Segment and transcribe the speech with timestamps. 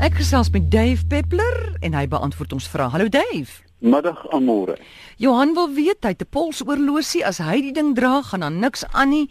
[0.00, 2.88] Ek gesels met Dave Peppler en hy beantwoord ons vrae.
[2.88, 3.60] Hallo Dave.
[3.84, 4.78] Middag amore.
[5.20, 8.84] Johan wil weet hy het 'n polsoorlosie as hy die ding dra, gaan dan niks
[8.92, 9.28] aan nie.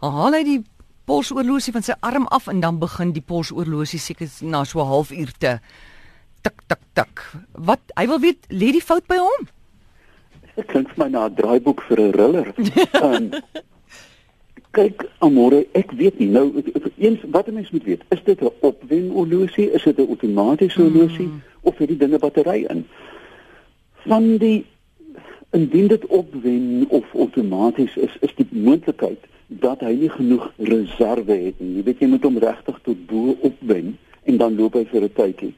[0.00, 0.64] Haal hy die
[1.04, 5.32] polsoorlosie van sy arm af en dan begin die polsoorlosie seker na so 'n halfuur
[5.38, 5.60] te
[6.42, 7.36] tik tik tik.
[7.52, 9.48] Wat hy wil weet, lê die fout by hom?
[10.56, 12.54] Dit klink vir my na 'n draaiboek vir 'n riller.
[13.02, 13.30] um,
[14.76, 16.50] kyk amore, ek weet nie nou
[16.96, 18.02] eens wat 'n mens moet weet.
[18.14, 19.70] Is dit 'n opwen horlosie?
[19.72, 21.42] Is dit 'n outomatiese horlosie mm.
[21.60, 22.86] of het die dinge battery in?
[24.06, 24.64] Van die
[25.50, 31.60] indien dit opwen of outomaties is, is die moontlikheid dat hy nie genoeg reserve het
[31.60, 31.76] nie.
[31.76, 35.12] Jy weet jy moet hom regtig tot bo opwen en dan loop hy vir 'n
[35.14, 35.54] tydjie.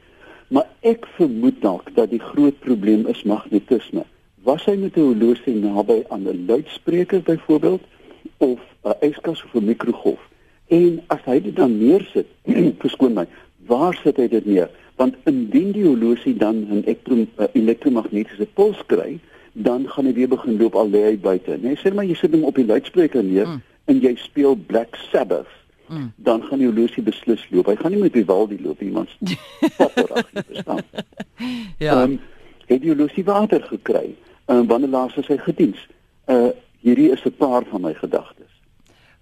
[0.47, 4.05] Maar ek vermoed dalk dat die groot probleem is magnetisme.
[4.43, 7.81] Was hy met 'n horlosie naby aan 'n luidspreker byvoorbeeld
[8.39, 10.19] of 'n yskas of 'n mikrogolf?
[10.67, 12.27] En as hy dit dan neersit,
[12.83, 13.25] verskoon my,
[13.67, 14.69] waar sit hy dit neer?
[14.95, 16.83] Want indien die horlosie dan 'n
[17.53, 19.19] elektromagnetiese puls kry,
[19.53, 21.57] dan gaan hy weer begin loop al lê hy buite.
[21.61, 23.47] Nee, sê maar jy sit hom op die luidspreker neer.
[23.47, 25.49] Mm en jy speel Black Sabbath,
[25.87, 26.11] mm.
[26.15, 27.71] dan gaan die horlosie beslis loop.
[27.71, 29.15] Hy gaan nie met Vivaldi loop nie, want
[29.77, 30.83] papperig, verstaan?
[31.79, 32.01] Ja.
[32.03, 32.17] Um,
[32.67, 34.09] het die horlosie water gekry?
[34.51, 35.79] En um, wanneer laas het hy gediens?
[36.27, 36.51] Uh
[36.89, 38.51] hierdie is 'n paar van my gedagtes.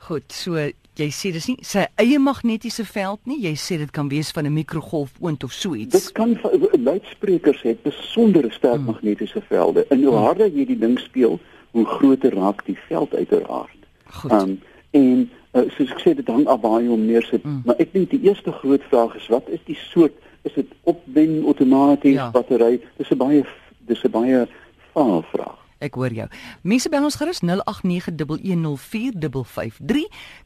[0.08, 0.56] Goed, so
[0.98, 3.40] jy sê dis nie sy eie magnetiese veld nie.
[3.44, 5.94] Jy sê dit kan wees van 'n mikrogolfoond of so iets.
[5.94, 6.38] Dit kan
[6.72, 8.86] luidsprekers het besondere sterk mm.
[8.86, 9.86] magnetiese velde.
[9.90, 10.24] En hoe mm.
[10.24, 11.40] harder jy die ding speel,
[11.72, 13.82] hoe groter raak die veld uiteraard.
[14.06, 14.32] Goed.
[14.32, 17.62] Um, en uh, soos ek sê dit hang af waar jy hom neersit, mm.
[17.66, 20.14] maar ek dink die eerste groot vraag is wat is die soort
[20.48, 22.32] is dit opwen outomaties ja.
[22.32, 22.80] battery?
[22.98, 23.44] Dis 'n baie
[23.86, 24.48] dis 'n baie
[24.94, 25.67] vaal vraag.
[25.80, 26.28] Ek hoor jou.
[26.62, 27.52] Mense bel ons gerus 0891104553.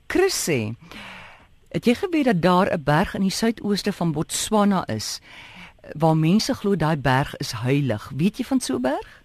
[0.07, 0.75] Chris sê
[1.71, 5.21] Het jy geweet dat daar 'n berg in die suidooste van Botswana is
[5.97, 8.11] waar mense glo daai berg is heilig?
[8.15, 9.23] Weet jy van so 'n berg?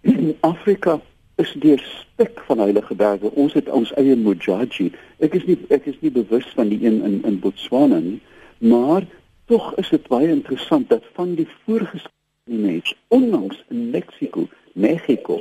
[0.40, 1.00] Afrika
[1.34, 3.30] is deur spek van heilige berge.
[3.30, 4.92] Ons het ons eie Mojaji.
[5.18, 8.20] Ek is nie ek is nie bewus van die een in in Botswana nie,
[8.58, 9.06] maar
[9.44, 15.40] tog is dit baie interessant dat van die voorgeskrewe mense onlangs in Mexico, Mexico,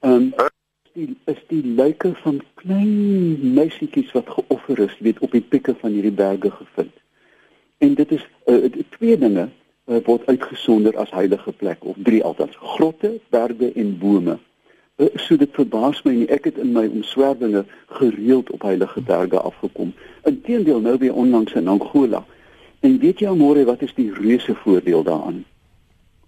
[0.00, 0.52] ehm um,
[0.94, 5.90] die is die lyke van klein meisietjies wat geoffer is, weet op die pikke van
[5.90, 6.94] hierdie berge gevind.
[7.78, 12.56] En dit is uh, twee dinge uh, word uitgesonder as heilige plek of drie altens:
[12.56, 14.38] grotte, berge en bome.
[14.96, 16.28] Eh, so dit verbaas my nie.
[16.30, 17.64] Ek het in my omswerwinge
[17.98, 19.90] gereeld op heilige berge afgekom.
[20.22, 22.22] Inteendeel nou weer onlangs in Angola.
[22.80, 25.42] En weet jy môre wat is die reuse voordeel daaraan?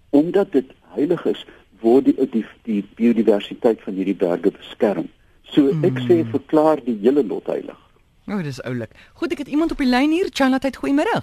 [0.09, 1.45] Omdat dit heilig is
[1.81, 5.09] word die die, die biodiversiteit van hierdie berge beskerm
[5.43, 6.31] so ek sê hmm.
[6.35, 7.77] verklaar die hele lot heilig
[8.27, 11.21] o oh, dis oulik goed ek het iemand op die lyn hier Charlotte goeiemôre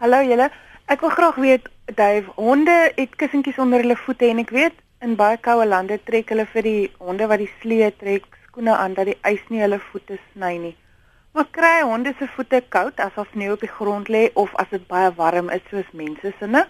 [0.00, 0.50] hallo julle
[0.86, 5.12] ek wil graag weet Dave honde het kussentjies onder hulle voete en ek weet In
[5.16, 9.10] baie koue lande trek hulle vir die honde wat die slee trek skoene aan dat
[9.10, 10.72] die ys nie hulle voete sny nie.
[11.36, 14.70] Maar kry honde se voete koud as of sneeu op die grond lê of as
[14.72, 16.64] dit baie warm is soos mense se ne?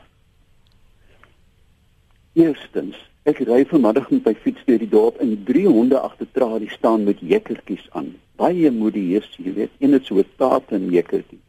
[2.35, 6.77] Eerstens, ek ry vanmiddag met my fiets deur die dorp en drie honde agter tralies
[6.79, 8.13] staan met jekkertjies aan.
[8.39, 11.41] Baie modieus, jy weet, een het so 'n taart en jekkertjie.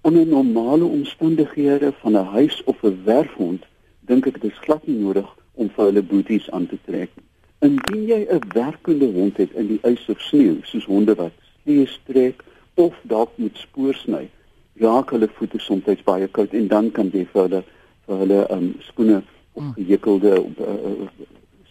[0.00, 3.66] Onder normale omstandighede van 'n huis of 'n werfhond
[4.00, 7.10] dink ek dit is glad nie nodig om vir hulle boeties aan te trek.
[7.60, 11.32] Indien jy 'n werkende hond het in die ys of sneeu, soos honde wat
[11.62, 12.42] sneeu strek
[12.74, 14.30] of dalk moet spoor sny,
[14.80, 17.64] raak hulle voete soms baie koud en dan kan jy vir hulle
[18.06, 19.22] vir hulle um, skoene
[19.56, 19.72] hmm.
[19.74, 21.08] gehekkelde uh, uh,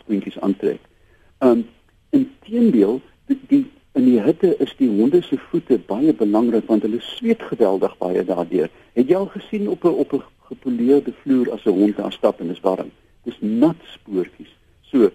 [0.01, 0.81] skoentjies aantrek.
[1.40, 1.66] Um
[2.09, 3.63] inteendeel die, die
[3.96, 8.23] in die hitte is die honde se voete baie belangrik want hulle sweet geweldig baie
[8.23, 8.69] daardeur.
[8.94, 12.40] Het jy al gesien op 'n op 'n gepoleerde vloer as 'n hond daar stap
[12.40, 12.91] en dit is warm?
[13.25, 14.52] dis nat spoortjies.
[14.91, 15.09] So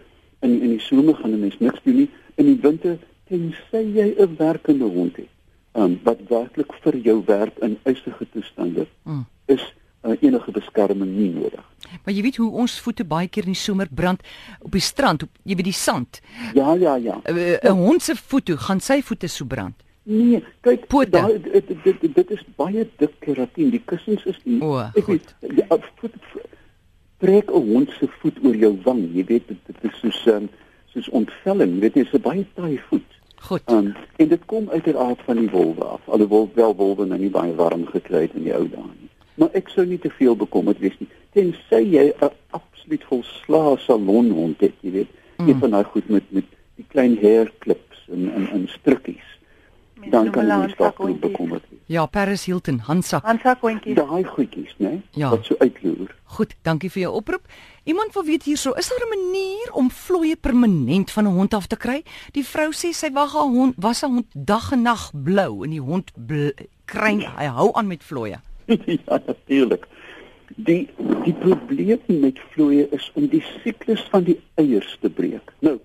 [0.45, 2.11] in in die somer gaan 'n mens niks doen nie.
[2.35, 2.99] In die winter
[3.29, 5.31] tensy jy 'n werkende hond het,
[5.73, 9.27] um, wat werklik vir jou werk in uitsige toestande, mm.
[9.47, 11.65] is uh, enige beskerming nie nodig.
[12.05, 14.23] Maar jy weet hoe ons voete baie keer in die somer brand
[14.61, 16.21] op die strand, op jy weet die sand.
[16.55, 17.21] Ja, ja, ja.
[17.25, 19.75] Uh, uh, 'n hond se voete, gaan sy voete so brand?
[20.03, 23.71] Nee, kyk, daai dit, dit dit is baie dik keratin.
[23.71, 24.61] Die kussings is nie.
[24.65, 26.17] O, ek weet, ja, voet,
[27.21, 29.03] trek 'n hond se voet oor jou wang.
[29.15, 30.49] Jy weet dit, dit is soos um,
[30.95, 31.81] soos ontvelling.
[31.81, 33.19] Dit is 'n baie taai voet.
[33.41, 33.63] Goed.
[33.71, 36.09] Um, en dit kom uit die aard van die wolwe af.
[36.09, 39.00] Alhoewel wel wolwe nou nie baie warm gekry het in die ou dae.
[39.41, 41.09] Maar ek sou nie te veel bekommerd wees nie.
[41.33, 45.49] Tensy jy 'n absoluut volslaa salonhond het, jy weet, mm.
[45.49, 46.45] een van daai goed met met
[46.77, 49.29] die klein hair clips en en en strukkies.
[49.95, 51.21] Mense dan kan jy handsakhondjies.
[51.21, 51.81] bekommerd wees.
[51.87, 53.21] Ja, Paris Hilton, Hansa.
[53.25, 53.97] Handsakhondjies.
[53.97, 55.01] Daai goedjies, né?
[55.11, 55.31] Ja.
[55.31, 56.15] Wat so uitloer.
[56.25, 57.49] Goed, dankie vir jou oproep.
[57.85, 61.67] Iemand wil weet hierso, is daar 'n manier om vlooie permanent van 'n hond af
[61.67, 62.03] te kry?
[62.33, 65.71] Die vrou sê sy wag haar hond, was 'n hond dag en nag blou en
[65.71, 66.51] die hond bl
[66.85, 68.41] kry hy hou aan met vlooie.
[69.07, 69.87] ja, natuurlik.
[70.57, 70.89] Die
[71.25, 75.53] die probleem met vlooie is om die siklus van die eiers te breek.
[75.65, 75.77] Nou,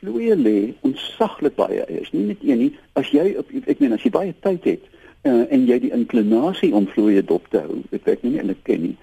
[0.00, 2.70] vlooie lê ontsaglik baie eiers, nie net een nie.
[2.98, 4.88] As jy op ek meen as jy baie tyd het
[5.28, 8.64] uh, en jy die inklinasie om vlooie dop te hou, ek weet nie en ek
[8.68, 8.96] ken nie.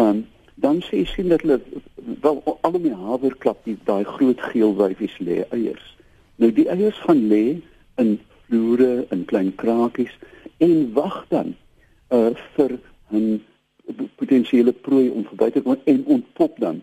[0.00, 0.24] Um
[0.62, 1.58] dan sê jy sien dat hulle
[2.22, 5.88] wel al om die haverklap die daai groot geel wyfies lê eiers.
[6.38, 7.58] Nou die eiers gaan lê
[7.98, 8.12] in
[8.46, 10.14] vloere in klein krakies
[10.62, 11.56] en wag dan
[12.10, 12.78] uh vir
[13.10, 13.40] 'n
[14.16, 16.82] potensiële prooi om verby te kom en ontpop dan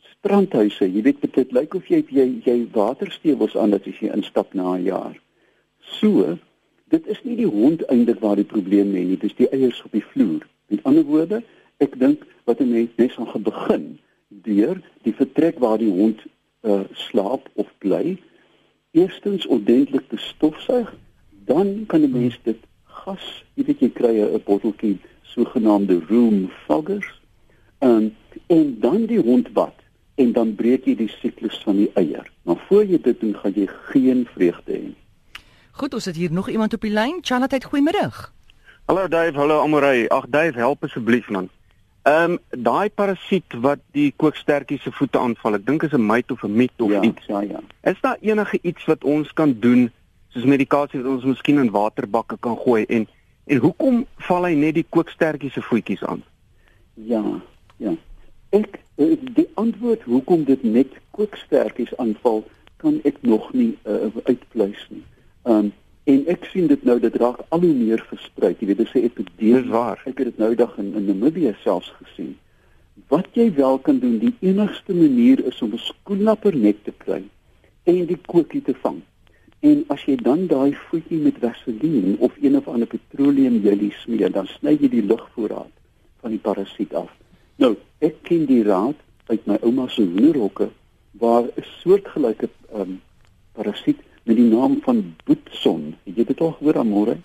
[0.00, 0.92] strandhuise.
[0.92, 4.76] Jy weet dit lyk of jy jy jy waterstewels aan dat as jy instap na
[4.76, 5.16] 'n jaar.
[5.78, 6.38] So
[6.88, 9.92] dit is nie die hond eintlik waar die probleem lê nie dis die eiers op
[9.92, 10.46] die vloer.
[10.68, 11.42] Met ander woorde
[11.78, 13.98] ek dink wat 'n mens net gaan begin
[14.28, 16.20] deur die vertrek waar die hond
[16.62, 18.16] uh, slaap of bly
[18.90, 20.94] eerstens ordentlik te stofsuig
[21.46, 22.58] dan kan 'n mens dit
[23.04, 27.08] gas jy weet jy kry 'n botteltjie sogenaamde room foggers
[27.80, 28.14] um,
[28.46, 29.74] en dan die hond bad
[30.16, 32.24] en dan breek jy die siklus van die eier.
[32.42, 34.94] Maar voor jy dit doen, gaan jy geen vreugde hê.
[35.76, 37.18] Goed, ons het hier nog iemand op die lyn.
[37.20, 38.32] Charlotte, goeiemiddag.
[38.86, 40.08] Hallo Dave, hallo Amorey.
[40.08, 41.50] Ag Dave, help asseblief man.
[42.06, 46.30] Ehm um, daai parasiet wat die kookstertjie se voete aanval, ek dink is 'n myt
[46.30, 47.26] of 'n miet of ja, iets.
[47.26, 47.60] Ja, ja.
[47.82, 49.90] Is daar enige iets wat ons kan doen
[50.36, 53.06] soos medikasie wat ons miskien in waterbakke kan gooi en
[53.46, 56.24] en hoekom val hy net die kookstertjie se voetjies aan?
[57.08, 57.22] Ja,
[57.78, 57.92] ja.
[58.50, 62.42] Ek eh, die antwoord hoekom dit net kookstertjies aanval,
[62.82, 65.04] kan ek nog nie uh, uitpleis nie.
[65.48, 65.72] Um
[66.06, 68.52] en ek sien dit nou dit raak al hoe meer versprei.
[68.58, 69.62] Jy weet, dit sê epidemie.
[69.62, 69.98] Dis waar.
[70.06, 72.36] Ek het dit nou dag in, in Namibië selfs gesien.
[73.10, 77.24] Wat jy wel kan doen, die enigste manier is om 'n skoenlapper net te kry
[77.90, 79.02] en die kookie te vang.
[79.60, 84.46] En as jy dan daai voetjie met vaseline of een of ander petroleumjelie smeer, dan
[84.46, 85.72] sny jy die lugvoorraad
[86.20, 87.10] van die parasiet af.
[87.56, 90.68] Nou, ek ken die raad uit my ouma se hoenderhokke
[91.20, 93.00] waar 'n soortgelyke um,
[93.52, 95.94] parasiet met die naam van boetson.
[96.04, 97.16] Het jy dit al gehoor amore?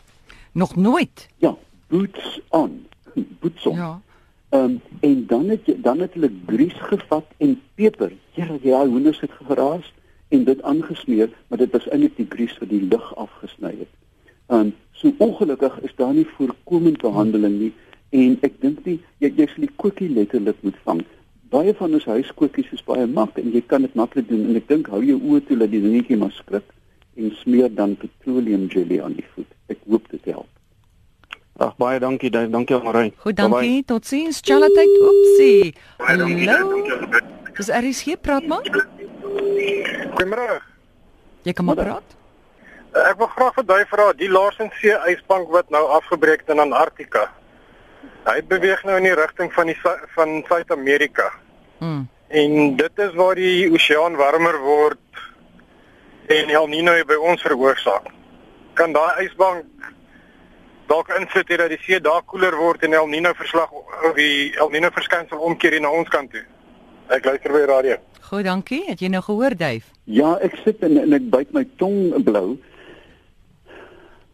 [0.51, 1.27] Nog nooit.
[1.37, 1.57] Ja,
[1.87, 2.85] boots on.
[3.41, 3.75] Boetson.
[3.75, 4.01] Ja.
[4.49, 8.11] Ehm um, en dan het jy dan het hulle gries gevat en peper.
[8.31, 9.93] Ja, ja, hoenders het geraas
[10.31, 13.91] en dit aangesmeer, maar dit was eintlik die gries wat die lug afgesny het.
[14.51, 17.71] Um, so ongelukkig is daar nie voorkomend behandeling nie
[18.09, 21.01] en ek dink nie jy jy sal die kookie letterlik moet vang.
[21.51, 24.67] Baie van ons huiskookies is baie mak en jy kan dit maklik doen en ek
[24.71, 26.67] dink hou jou oë toe dat die dingetjie maar skrik
[27.19, 29.49] en smeer dan petroleum jelly aan die voet.
[29.71, 30.47] Ek hoop dit help.
[31.61, 33.11] Ag baie dankie Dave, dankie Amorey.
[33.17, 33.83] Goed, dankie.
[33.85, 34.39] Totsiens.
[34.41, 34.87] Charlotte.
[35.09, 35.75] Oepsie.
[35.99, 36.31] Hallo.
[37.57, 38.99] Dis RSG praat maar.
[40.15, 40.61] Goeiemôre.
[41.43, 42.17] Jy kan maar praat.
[42.91, 46.59] Ek wil graag vir daai vra, die Larsen See ysbank wat nou afgebreek het in
[46.59, 47.29] Antarktika.
[48.27, 49.77] Hy beweeg nou in die rigting van die
[50.15, 51.31] van Suid-Amerika.
[51.79, 52.03] Mm.
[52.27, 55.23] En dit is waar die oseaan warmer word
[56.31, 58.11] en El Niño by ons veroorsaak.
[58.77, 59.65] Kan daai ysbank
[60.91, 64.51] dalk insit hê dat die see daar koeler word en El Niño verslag of die
[64.59, 66.43] El Niño verskynsel omkeer hier na ons kant toe?
[67.11, 67.95] Ek luister by die radio.
[68.29, 68.83] Goed, dankie.
[68.87, 69.83] Het jy nou gehoor, Dave?
[70.07, 72.55] Ja, ek sit en, en ek byt my tong blou.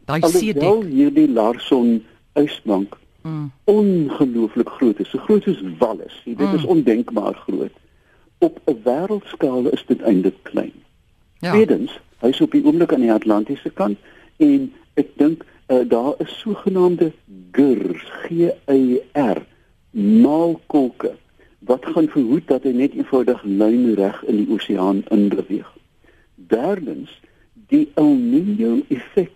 [0.08, 0.40] Daai Alhoewel
[0.84, 0.92] seedek.
[0.94, 2.00] hierdie Larson
[2.40, 2.96] ysbank
[3.28, 3.50] Mm.
[3.68, 6.14] ongelooflik groot is, so groot soos Wallis.
[6.24, 6.70] Jy weet, dit is Mm.
[6.78, 7.74] ondenkbaar groot.
[8.40, 10.72] Op 'n wêreldskaal is dit eintlik klein.
[11.40, 11.52] Ja.
[11.52, 13.98] Tweedens, hy's op die oomblik aan die Atlantiese kant
[14.38, 17.12] en ek dink uh, daar is sogenaamde
[17.52, 18.30] GIRs, G
[18.72, 19.42] Y R,
[19.92, 21.12] maalkolke
[21.60, 25.70] wat gaan verhoed dat hy net eenvoudig lynreg in die oseaan inbeweeg.
[26.36, 27.12] Derdens,
[27.68, 29.34] die El Niño effek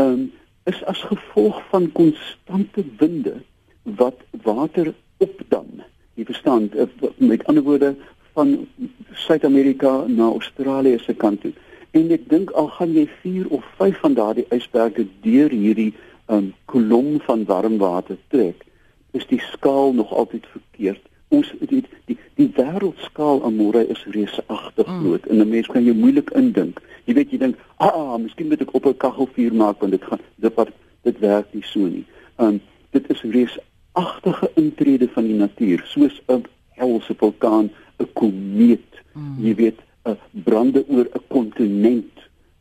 [0.00, 0.30] um,
[0.64, 3.42] is as gevolg van konstante winde
[3.82, 5.82] wat water opdam.
[6.14, 7.94] Jy verstaan, eh, met ander woorde
[8.32, 8.68] van
[9.12, 11.52] Suid-Amerika na Australië se kant toe.
[11.90, 15.92] En ek dink al gaan jy 4 of 5 van daardie ysberge deur hierdie
[16.26, 18.64] um, kolom van warm water trek,
[19.12, 21.02] is die skaal nog altyd verkeerd.
[21.32, 25.00] Ons die die, die wêreldskaal amore is reusagtig Mm.
[25.00, 26.80] groot en 'n mens kan jou moeilik indink.
[27.04, 30.04] Jy weet jy dink, "Ah, ah miskien moet ek op 'n kaggelvuur maak want dit
[30.04, 30.68] gaan dit wat
[31.02, 32.04] dit werk nie so nie."
[32.38, 32.60] Um
[32.90, 39.44] dit is reusagtige intrede van die natuur, soos 'n helse vulkaan, 'n komeet, Mm.
[39.44, 42.12] jy weet, 'n brande oor 'n kontinent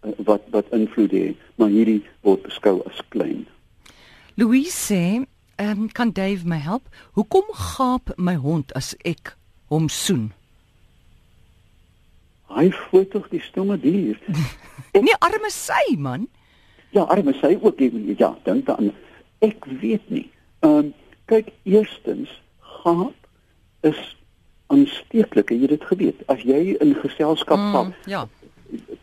[0.05, 3.45] uh, wat wat invloed het, maar hierdie word beskou as klein.
[4.35, 5.25] Louise sê,
[5.61, 6.87] ehm kan Dave my help?
[7.17, 9.35] Hoekom gaap my hond as ek
[9.69, 10.31] hom soen?
[12.51, 14.19] Hy voel tog die stomme dier.
[14.91, 16.25] Nee, arme sy man.
[16.91, 17.79] Ja, arme sy ook
[18.19, 18.89] ja, dink dan.
[19.39, 20.25] Ek weet nie.
[20.65, 20.89] Ehm um,
[21.31, 22.27] kyk eerstens
[22.81, 23.15] gaap
[23.87, 23.99] is
[24.67, 26.19] aansteeklik, het jy dit geweet?
[26.27, 28.25] As jy in geselskap Mm, gaan, ja.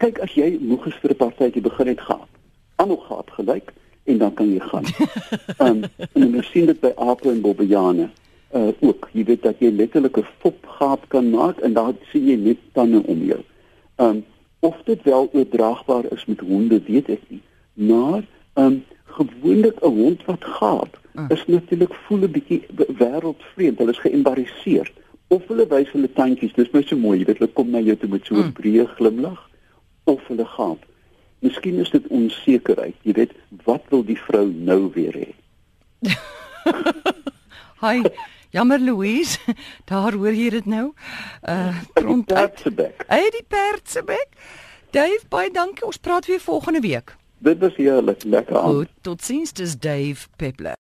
[0.03, 2.29] kyk as jy moeg is vir 'n partytjie begin het gaap.
[2.77, 3.73] Almal gaap gelyk
[4.09, 4.85] en dan kan jy gaan.
[5.59, 8.09] Ehm um, en ons sien dit by ape en bobbejane.
[8.55, 12.27] Uh ook, jy weet dat jy letterlik 'n fop gaap kan maak en dan sien
[12.29, 13.41] jy net tande om jou.
[13.97, 14.25] Ehm um,
[14.61, 17.43] of dit wel oordraagbaar is met honde, weet ek nie.
[17.75, 18.23] Maar
[18.55, 18.85] ehm um,
[19.19, 20.99] gewoonlik 'n hond wat gaap
[21.29, 22.62] is natuurlik voel 'n bietjie
[22.99, 23.79] wêreldvreemd.
[23.79, 24.93] Hulle is geëmbarrasseer
[25.29, 26.53] of hulle wys hulle tandjies.
[26.55, 28.53] Dis my so mooi, jy weet hulle kom na jou toe met so 'n Mm.
[28.53, 29.49] breë glimlag
[30.05, 30.79] of hulle gaap.
[31.38, 32.97] Miskien is dit onsekerheid.
[33.02, 33.33] Jy weet,
[33.64, 35.30] wat wil die vrou nou weer hê?
[37.85, 38.02] Hi.
[38.50, 39.38] Jammer Louise,
[39.90, 40.92] daar hoor jy dit nou.
[41.45, 42.57] Uh rond uit.
[42.57, 43.04] That's back.
[43.07, 44.28] Hey die perd se bek.
[44.90, 45.85] Dave, baie dankie.
[45.85, 47.16] Ons praat weer volgende week.
[47.38, 48.75] Dit was heerlik, lekker aan.
[48.75, 50.76] Goed, totsiens, dis Dave Peppler.